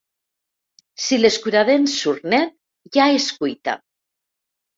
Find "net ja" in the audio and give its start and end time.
2.33-3.07